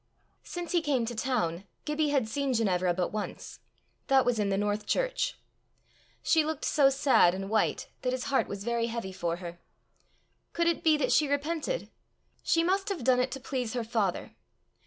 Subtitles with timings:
[0.41, 3.59] Since he came to town, Gibbie had seen Ginevra but once
[4.07, 5.37] that was in the North church.
[6.23, 9.59] She looked so sad and white that his heart was very heavy for her.
[10.53, 11.91] Could it be that she repented?
[12.41, 14.33] She must have done it to please her father!